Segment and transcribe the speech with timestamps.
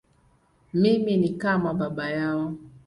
[0.73, 2.55] Mimi ni kama baba yao.